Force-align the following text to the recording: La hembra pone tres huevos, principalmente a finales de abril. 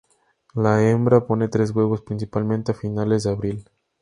La 0.55 0.81
hembra 0.81 1.27
pone 1.27 1.47
tres 1.47 1.69
huevos, 1.75 2.01
principalmente 2.01 2.71
a 2.71 2.73
finales 2.73 3.21
de 3.25 3.29
abril. 3.29 3.69